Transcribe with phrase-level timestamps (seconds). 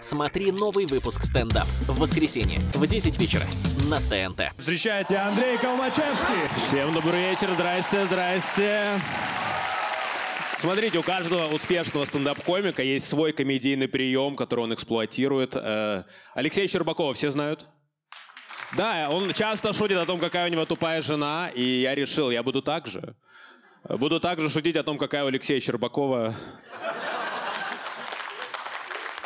[0.00, 3.44] Смотри новый выпуск стендап в воскресенье в 10 вечера
[3.90, 4.52] на ТНТ.
[4.56, 6.68] Встречайте Андрей Колмачевский.
[6.68, 9.00] Всем добрый вечер, здрасте, здрасте.
[10.58, 15.54] Смотрите, у каждого успешного стендап-комика есть свой комедийный прием, который он эксплуатирует.
[15.54, 16.04] Э,
[16.34, 17.66] Алексей Щербакова все знают?
[18.76, 22.42] Да, он часто шутит о том, какая у него тупая жена, и я решил, я
[22.42, 23.14] буду так же.
[23.88, 26.34] Буду также шутить о том, какая у Алексея Щербакова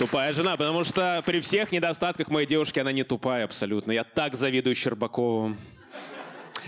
[0.03, 3.93] тупая жена, потому что при всех недостатках моей девушки она не тупая абсолютно.
[3.93, 5.57] Я так завидую Щербакову.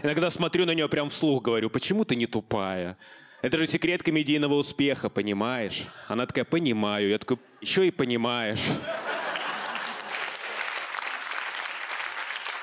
[0.05, 2.97] Иногда смотрю на нее прям вслух, говорю, почему ты не тупая?
[3.43, 5.83] Это же секрет комедийного успеха, понимаешь?
[6.07, 7.09] Она такая, понимаю.
[7.09, 8.63] Я такой, еще и понимаешь.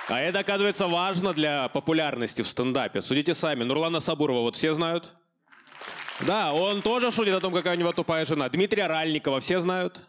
[0.07, 3.01] А это, оказывается, важно для популярности в стендапе.
[3.01, 3.65] Судите сами.
[3.65, 5.12] Нурлана Сабурова вот все знают?
[6.21, 8.48] Да, он тоже шутит о том, какая у него тупая жена.
[8.48, 10.01] Дмитрия Ральникова все знают?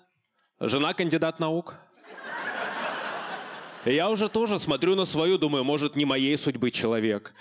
[0.64, 1.74] Жена кандидат наук.
[3.84, 7.34] Я уже тоже смотрю на свою, думаю, может, не моей судьбы человек.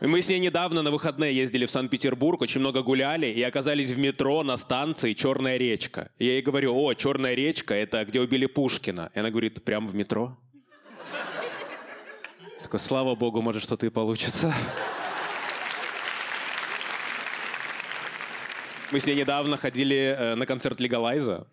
[0.00, 3.98] Мы с ней недавно на выходные ездили в Санкт-Петербург, очень много гуляли, и оказались в
[3.98, 6.10] метро на станции «Черная речка».
[6.18, 9.12] Я ей говорю, о, «Черная речка»— это где убили Пушкина.
[9.14, 10.36] И она говорит, прям в метро?
[12.60, 14.52] Такой, слава богу, может, что-то и получится.
[18.90, 21.46] Мы с ней недавно ходили э, на концерт Легалайза.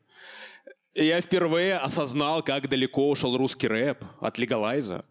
[0.94, 5.06] Я впервые осознал, как далеко ушел русский рэп от Легалайза.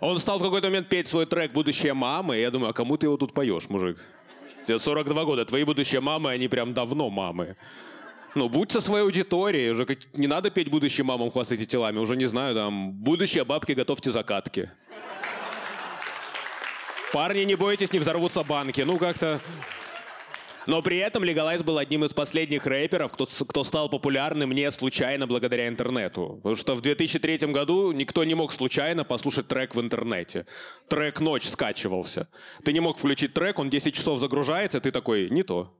[0.00, 2.96] Он стал в какой-то момент петь свой трек «Будущая мама», и я думаю, а кому
[2.96, 3.98] ты его тут поешь, мужик?
[4.66, 7.56] Тебе 42 года, твои будущие мамы, они прям давно мамы.
[8.34, 9.98] Ну, будь со своей аудиторией, уже как...
[10.14, 14.70] не надо петь будущим мамам хвастайте телами, уже не знаю, там, будущие бабки, готовьте закатки.
[17.12, 18.80] Парни, не бойтесь, не взорвутся банки.
[18.80, 19.40] Ну, как-то...
[20.66, 25.26] Но при этом Легалайз был одним из последних рэперов, кто, кто стал популярным не случайно
[25.26, 26.40] благодаря интернету.
[26.42, 30.46] Потому что в 2003 году никто не мог случайно послушать трек в интернете.
[30.88, 32.28] Трек «Ночь» скачивался.
[32.64, 35.76] Ты не мог включить трек, он 10 часов загружается, ты такой, не то.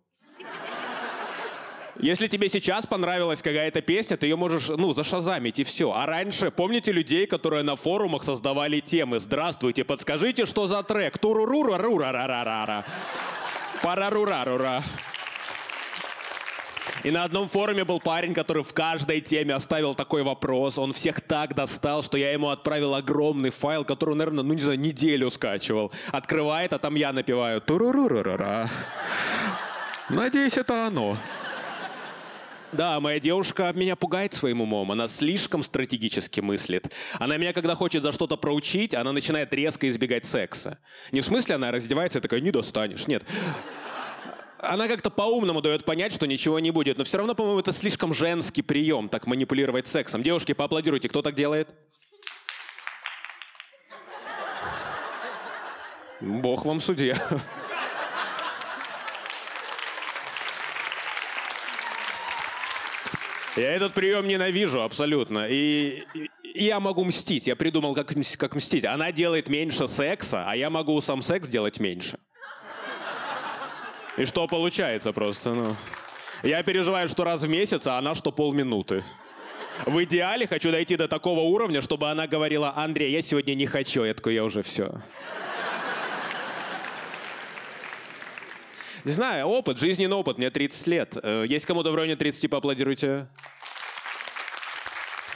[2.02, 5.92] Если тебе сейчас понравилась какая-то песня, ты ее можешь, ну, зашазамить и все.
[5.92, 9.20] А раньше, помните людей, которые на форумах создавали темы?
[9.20, 11.18] Здравствуйте, подскажите, что за трек?
[11.18, 11.76] Турурура
[13.82, 14.82] Парарурарура.
[17.02, 20.76] И на одном форуме был парень, который в каждой теме оставил такой вопрос.
[20.76, 24.78] Он всех так достал, что я ему отправил огромный файл, который, наверное, ну не знаю,
[24.78, 25.92] неделю скачивал.
[26.12, 27.62] Открывает, а там я напеваю.
[27.62, 28.68] Турурурурара.
[30.10, 31.16] Надеюсь, это оно.
[32.72, 34.92] Да, моя девушка меня пугает своим умом.
[34.92, 36.92] Она слишком стратегически мыслит.
[37.18, 40.78] Она меня, когда хочет за что-то проучить, она начинает резко избегать секса.
[41.10, 43.08] Не в смысле она раздевается и такая, не достанешь.
[43.08, 43.24] Нет.
[44.58, 46.96] Она как-то по-умному дает понять, что ничего не будет.
[46.98, 50.22] Но все равно, по-моему, это слишком женский прием, так манипулировать сексом.
[50.22, 51.74] Девушки, поаплодируйте, кто так делает?
[56.20, 57.16] Бог вам судья.
[63.60, 65.46] Я этот прием ненавижу абсолютно.
[65.46, 66.04] И,
[66.42, 67.46] и я могу мстить.
[67.46, 68.86] Я придумал, как, как мстить.
[68.86, 72.18] Она делает меньше секса, а я могу сам секс делать меньше.
[74.16, 75.52] И что получается просто?
[75.52, 75.76] Ну,
[76.42, 79.04] я переживаю, что раз в месяц, а она что полминуты.
[79.84, 84.04] В идеале хочу дойти до такого уровня, чтобы она говорила, Андрей, я сегодня не хочу.
[84.04, 85.02] Я такой, я уже все.
[89.04, 91.16] Не знаю, опыт, жизненный опыт, мне 30 лет.
[91.22, 93.28] Э, есть кому-то в районе 30, поаплодируйте.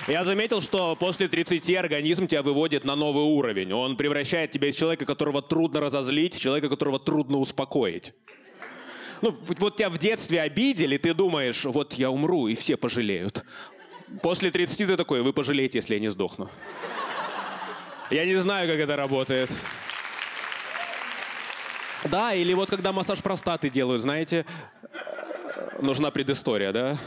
[0.06, 3.72] Я заметил, что после 30 организм тебя выводит на новый уровень.
[3.72, 8.12] Он превращает тебя из человека, которого трудно разозлить, в человека, которого трудно успокоить.
[9.22, 13.44] Ну, вот тебя в детстве обидели, ты думаешь, вот я умру, и все пожалеют.
[14.20, 16.50] После 30 ты такой, вы пожалеете, если я не сдохну.
[18.10, 19.50] Я не знаю, как это работает.
[22.04, 24.44] Да, или вот когда массаж простаты делают, знаете,
[25.80, 26.98] нужна предыстория, да?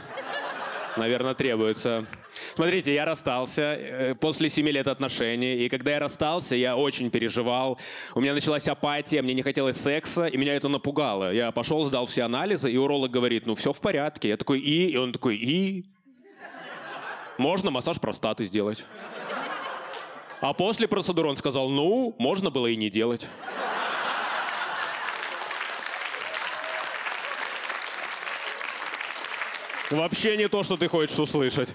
[0.97, 2.05] Наверное, требуется.
[2.55, 7.77] Смотрите, я расстался э, после семи лет отношений, и когда я расстался, я очень переживал.
[8.15, 11.31] У меня началась апатия, мне не хотелось секса, и меня это напугало.
[11.31, 14.29] Я пошел, сдал все анализы, и уролог говорит, ну все в порядке.
[14.29, 14.89] Я такой, и?
[14.89, 15.85] И он такой, и?
[17.37, 18.83] Можно массаж простаты сделать.
[20.41, 23.27] А после процедуры он сказал, ну, можно было и не делать.
[29.91, 31.69] Вообще не то, что ты хочешь услышать.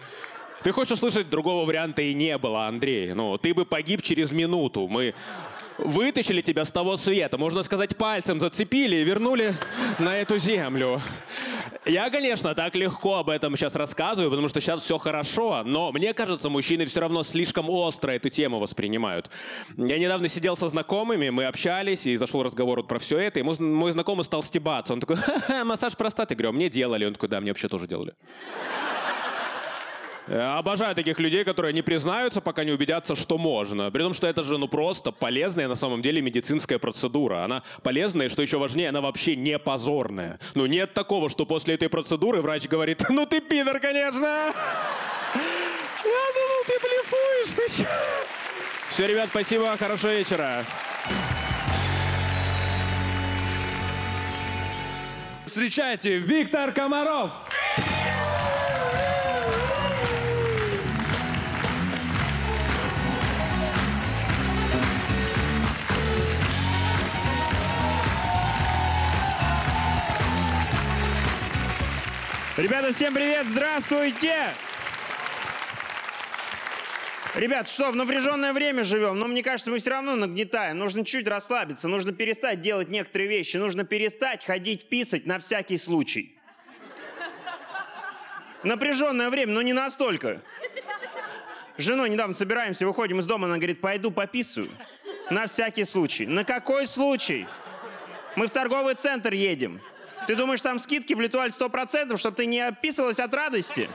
[0.63, 3.15] Ты хочешь услышать, другого варианта и не было, Андрей.
[3.15, 4.87] Ну, ты бы погиб через минуту.
[4.87, 5.15] Мы
[5.79, 9.55] вытащили тебя с того света, можно сказать, пальцем зацепили и вернули
[9.99, 11.01] на эту землю.
[11.85, 16.15] Я, конечно, так легко об этом сейчас рассказываю, потому что сейчас все хорошо, но мне
[16.15, 19.29] кажется, мужчины все равно слишком остро эту тему воспринимают.
[19.77, 23.43] Я недавно сидел со знакомыми, мы общались, и зашел разговор вот про все это, и
[23.43, 24.93] мой, знакомый стал стебаться.
[24.93, 26.37] Он такой, ха-ха, массаж простаты.
[26.37, 27.05] Говорю, «А мне делали.
[27.05, 28.15] Он такой, да, мне вообще тоже делали.
[30.33, 33.91] Я Обожаю таких людей, которые не признаются, пока не убедятся, что можно.
[33.91, 37.45] При том, что это же ну просто полезная на самом деле медицинская процедура.
[37.45, 40.41] Она полезная, и что еще важнее, она вообще не позорная.
[40.55, 44.55] Ну нет такого, что после этой процедуры врач говорит, ну ты пидор, конечно.
[46.05, 47.89] Я думал, ты блефуешь, ты че?
[48.89, 50.65] Все, ребят, спасибо, хорошего вечера.
[55.45, 57.33] Встречайте, Виктор Комаров.
[72.63, 74.55] Ребята, всем привет, здравствуйте!
[77.35, 80.79] Ребят, что, в напряженное время живем, но мне кажется, мы все равно нагнетаем.
[80.79, 86.39] Нужно чуть расслабиться, нужно перестать делать некоторые вещи, нужно перестать ходить писать на всякий случай.
[88.63, 90.41] Напряженное время, но не настолько.
[91.79, 94.71] Женой недавно собираемся, выходим из дома, она говорит, пойду пописаю.
[95.33, 96.27] На всякий случай.
[96.27, 97.49] На какой случай?
[98.37, 99.81] Мы в торговый центр едем.
[100.27, 103.91] Ты думаешь, там скидки в Литуаль 100%, чтобы ты не описывалась от радости?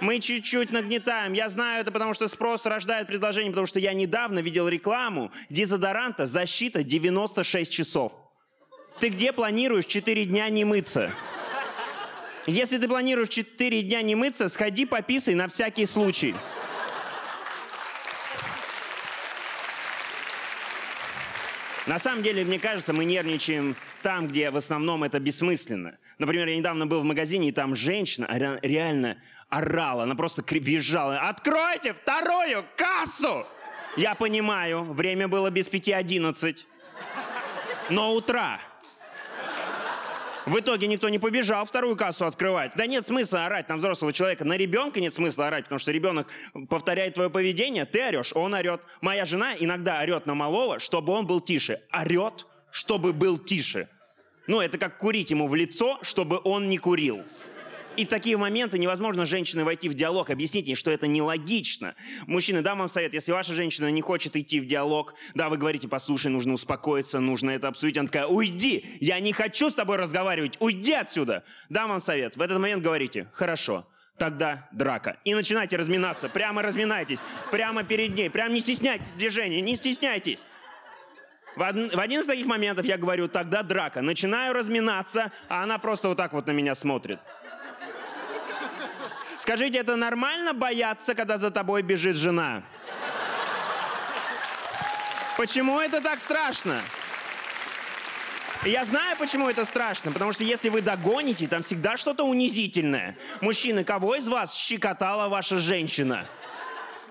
[0.00, 1.32] Мы чуть-чуть нагнетаем.
[1.32, 6.26] Я знаю это, потому что спрос рождает предложение, потому что я недавно видел рекламу дезодоранта
[6.26, 8.12] «Защита 96 часов».
[9.00, 11.12] Ты где планируешь 4 дня не мыться?
[12.46, 16.34] Если ты планируешь 4 дня не мыться, сходи пописай на всякий случай.
[21.86, 25.98] На самом деле, мне кажется, мы нервничаем там, где в основном это бессмысленно.
[26.18, 31.18] Например, я недавно был в магазине, и там женщина ре- реально орала, она просто визжала.
[31.28, 33.44] «Откройте вторую кассу!»
[33.96, 36.68] Я понимаю, время было без пяти одиннадцать.
[37.90, 38.60] Но утра.
[40.44, 42.76] В итоге никто не побежал вторую кассу открывать.
[42.76, 44.44] Да нет смысла орать на взрослого человека.
[44.44, 46.28] На ребенка нет смысла орать, потому что ребенок
[46.68, 48.82] повторяет твое поведение, ты орешь, он орет.
[49.00, 51.82] Моя жена иногда орет на малого, чтобы он был тише.
[51.90, 53.88] Орет, чтобы был тише.
[54.46, 57.22] Ну, это как курить ему в лицо, чтобы он не курил.
[57.96, 61.94] И в такие моменты невозможно с женщиной войти в диалог, объяснить ей, что это нелогично.
[62.26, 65.88] Мужчины, дам вам совет, если ваша женщина не хочет идти в диалог, да, вы говорите,
[65.88, 70.56] послушай, нужно успокоиться, нужно это обсудить, она такая, уйди, я не хочу с тобой разговаривать,
[70.60, 71.42] уйди отсюда.
[71.70, 73.86] Дам вам совет, в этот момент говорите, хорошо,
[74.18, 75.18] тогда драка.
[75.24, 77.18] И начинайте разминаться, прямо разминайтесь,
[77.50, 80.44] прямо перед ней, прямо не стесняйтесь движения, не стесняйтесь.
[81.56, 84.02] В, од- в один из таких моментов я говорю, тогда драка.
[84.02, 87.18] Начинаю разминаться, а она просто вот так вот на меня смотрит.
[89.36, 92.62] Скажите, это нормально бояться, когда за тобой бежит жена?
[95.36, 96.80] Почему это так страшно?
[98.64, 103.16] Я знаю, почему это страшно, потому что если вы догоните, там всегда что-то унизительное.
[103.40, 106.26] Мужчины, кого из вас щекотала ваша женщина?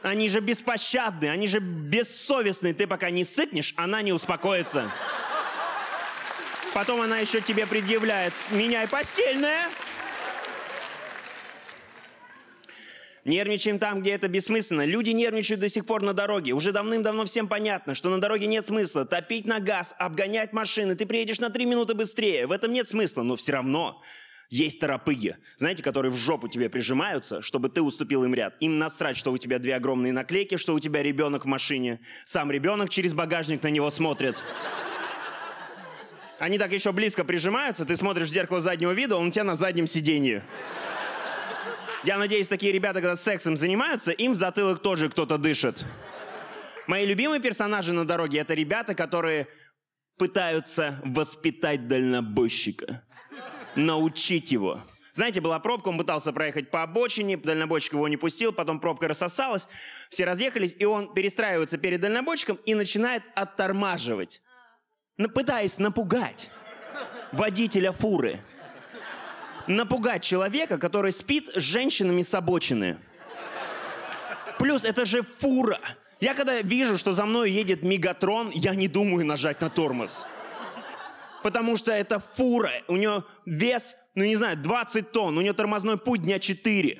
[0.05, 2.75] Они же беспощадны, они же бессовестны.
[2.75, 4.91] Ты пока не сыкнешь, она не успокоится.
[6.75, 9.67] Потом она еще тебе предъявляет, меняй постельное.
[13.23, 14.85] Нервничаем там, где это бессмысленно.
[14.85, 16.51] Люди нервничают до сих пор на дороге.
[16.51, 20.93] Уже давным-давно всем понятно, что на дороге нет смысла топить на газ, обгонять машины.
[20.93, 22.45] Ты приедешь на три минуты быстрее.
[22.45, 24.03] В этом нет смысла, но все равно
[24.49, 28.55] есть торопыги, знаете, которые в жопу тебе прижимаются, чтобы ты уступил им ряд.
[28.59, 31.99] Им насрать, что у тебя две огромные наклейки, что у тебя ребенок в машине.
[32.25, 34.43] Сам ребенок через багажник на него смотрит.
[36.37, 39.55] Они так еще близко прижимаются, ты смотришь в зеркало заднего вида, он у тебя на
[39.55, 40.43] заднем сиденье.
[42.03, 45.85] Я надеюсь, такие ребята, когда сексом занимаются, им в затылок тоже кто-то дышит.
[46.87, 49.47] Мои любимые персонажи на дороге— это ребята, которые
[50.17, 53.03] пытаются воспитать дальнобойщика,
[53.75, 54.81] научить его.
[55.13, 59.69] Знаете, была пробка, он пытался проехать по обочине, дальнобойщик его не пустил, потом пробка рассосалась,
[60.09, 64.41] все разъехались, и он перестраивается перед дальнобойщиком и начинает оттормаживать,
[65.33, 66.49] пытаясь напугать
[67.31, 68.41] водителя фуры
[69.67, 72.97] напугать человека, который спит с женщинами с обочины.
[74.59, 75.79] Плюс это же фура.
[76.21, 80.27] Я когда вижу, что за мной едет Мегатрон, я не думаю нажать на тормоз.
[81.45, 82.71] Потому что это фура.
[82.87, 85.37] У нее вес, ну не знаю, 20 тонн.
[85.37, 86.99] У нее тормозной путь дня 4.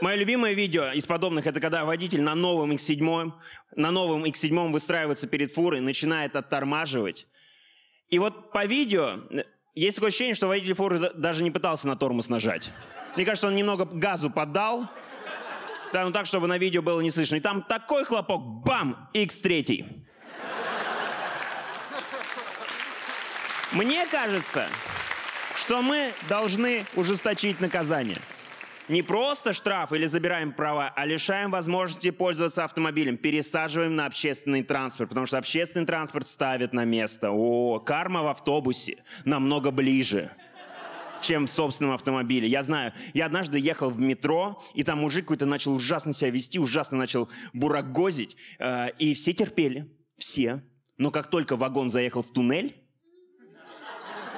[0.00, 3.30] Мое любимое видео из подобных, это когда водитель на новом X7,
[3.76, 7.26] на новом X7 выстраивается перед фурой, начинает оттормаживать.
[8.08, 9.20] И вот по видео
[9.74, 12.70] есть такое ощущение, что водитель фуры да- даже не пытался на тормоз нажать.
[13.16, 14.88] Мне кажется, он немного газу поддал,
[15.92, 17.36] да, ну так, чтобы на видео было не слышно.
[17.36, 20.05] И там такой хлопок, бам, X3.
[23.72, 24.68] Мне кажется,
[25.56, 28.18] что мы должны ужесточить наказание.
[28.88, 35.08] Не просто штраф или забираем права, а лишаем возможности пользоваться автомобилем, пересаживаем на общественный транспорт,
[35.08, 37.32] потому что общественный транспорт ставит на место.
[37.32, 40.30] О, карма в автобусе намного ближе
[41.22, 42.46] чем в собственном автомобиле.
[42.46, 46.58] Я знаю, я однажды ехал в метро, и там мужик какой-то начал ужасно себя вести,
[46.58, 50.62] ужасно начал бурагозить, э, и все терпели, все.
[50.98, 52.76] Но как только вагон заехал в туннель,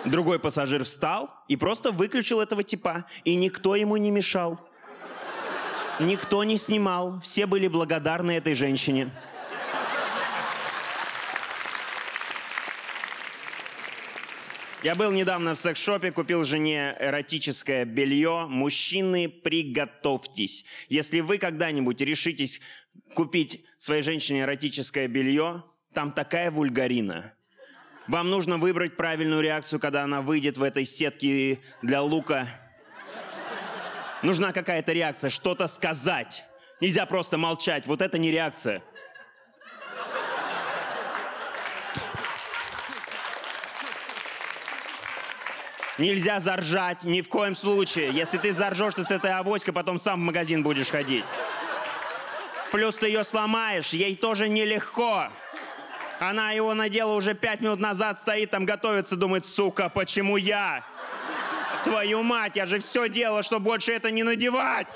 [0.04, 4.68] другой пассажир встал и просто выключил этого типа, и никто ему не мешал.
[6.00, 9.10] Никто не снимал, все были благодарны этой женщине.
[14.84, 18.46] Я был недавно в секс-шопе, купил жене эротическое белье.
[18.48, 20.64] Мужчины, приготовьтесь.
[20.88, 22.60] Если вы когда-нибудь решитесь
[23.14, 27.34] купить своей женщине эротическое белье, там такая вульгарина.
[28.08, 32.46] Вам нужно выбрать правильную реакцию, когда она выйдет в этой сетке для лука.
[34.22, 36.46] Нужна какая-то реакция, что-то сказать.
[36.80, 37.86] Нельзя просто молчать.
[37.86, 38.82] Вот это не реакция.
[45.98, 48.10] Нельзя заржать ни в коем случае.
[48.12, 51.24] Если ты заржешь, ты с этой авоськой потом сам в магазин будешь ходить.
[52.72, 55.28] Плюс ты ее сломаешь, ей тоже нелегко.
[56.18, 60.84] Она его надела уже пять минут назад, стоит там, готовится, думает, сука, почему я?
[61.84, 64.88] Твою мать, я же все делала, чтобы больше это не надевать.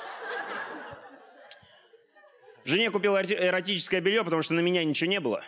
[2.65, 5.43] Жене купил эротическое белье, потому что на меня ничего не было.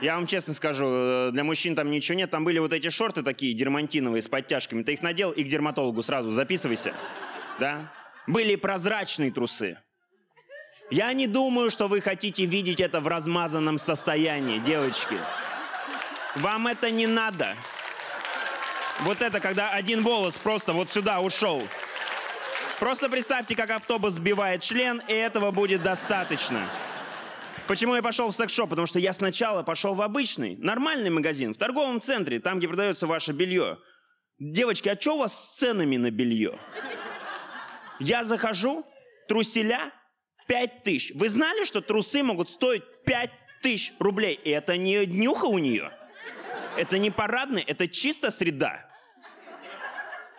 [0.00, 2.30] Я вам честно скажу, э, для мужчин там ничего нет.
[2.30, 4.84] Там были вот эти шорты такие дермантиновые с подтяжками.
[4.84, 6.94] Ты их надел и к дерматологу сразу записывайся.
[7.58, 7.92] Да?
[8.28, 9.78] Были прозрачные трусы.
[10.90, 15.18] Я не думаю, что вы хотите видеть это в размазанном состоянии, девочки.
[16.36, 17.56] Вам это не надо.
[19.00, 21.62] Вот это, когда один волос просто вот сюда ушел.
[22.80, 26.66] Просто представьте, как автобус сбивает член, и этого будет достаточно.
[27.66, 28.70] Почему я пошел в секс-шоп?
[28.70, 33.06] Потому что я сначала пошел в обычный, нормальный магазин, в торговом центре, там, где продается
[33.06, 33.76] ваше белье.
[34.38, 36.58] Девочки, а что у вас с ценами на белье?
[37.98, 38.86] Я захожу,
[39.28, 39.92] труселя
[40.48, 41.12] 5 тысяч.
[41.14, 43.30] Вы знали, что трусы могут стоить 5
[43.62, 44.34] тысяч рублей?
[44.42, 45.92] И это не днюха у нее.
[46.76, 48.84] Это не парадный, это чисто среда.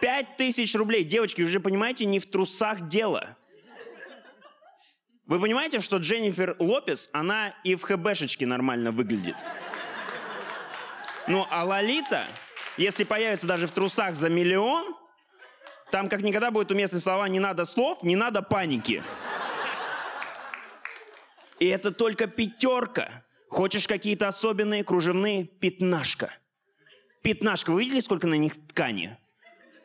[0.02, 1.04] 5 тысяч рублей.
[1.04, 3.38] Девочки, вы же понимаете, не в трусах дело.
[5.26, 9.36] Вы понимаете, что Дженнифер Лопес, она и в ХБшечке нормально выглядит.
[11.28, 12.26] Ну, а Лолита,
[12.78, 14.96] если появится даже в трусах за миллион,
[15.92, 19.04] там как никогда будут уместны слова «не надо слов», «не надо паники».
[21.60, 23.26] И это только пятерка.
[23.50, 25.46] Хочешь какие-то особенные, кружевные?
[25.46, 26.32] Пятнашка.
[27.22, 27.72] Пятнашка.
[27.72, 29.18] Вы видели, сколько на них ткани?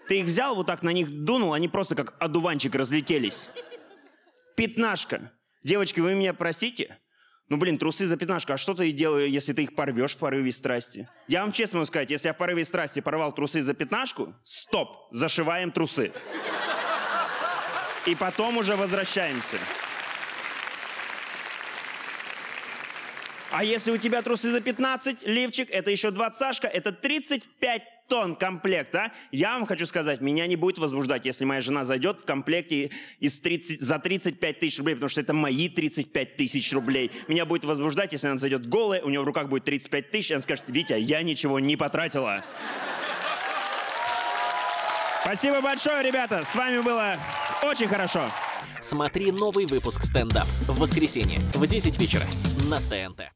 [0.08, 3.48] Ты их взял, вот так на них дунул, они просто как одуванчик разлетелись.
[4.54, 5.32] Пятнашка.
[5.62, 6.98] Девочки, вы меня простите?
[7.48, 8.52] Ну, блин, трусы за пятнашку.
[8.52, 11.08] А что ты делаешь, если ты их порвешь в порыве страсти?
[11.26, 15.08] Я вам честно могу сказать, если я в порыве страсти порвал трусы за пятнашку, стоп,
[15.10, 16.12] зашиваем трусы.
[18.06, 19.58] И потом уже возвращаемся.
[23.56, 28.92] А если у тебя трусы за 15, лифчик, это еще двадцашка, это 35 тонн комплект,
[28.96, 29.12] а?
[29.30, 33.38] Я вам хочу сказать, меня не будет возбуждать, если моя жена зайдет в комплекте из
[33.38, 37.12] 30, за 35 тысяч рублей, потому что это мои 35 тысяч рублей.
[37.28, 40.34] Меня будет возбуждать, если она зайдет голая, у нее в руках будет 35 тысяч, и
[40.34, 42.44] она скажет, Витя, я ничего не потратила.
[45.22, 47.20] Спасибо большое, ребята, с вами было
[47.62, 48.28] очень хорошо.
[48.82, 52.26] Смотри новый выпуск стендап в воскресенье в 10 вечера
[52.68, 53.30] на ТНТ.